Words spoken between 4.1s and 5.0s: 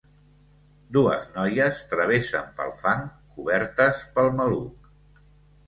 pel maluc.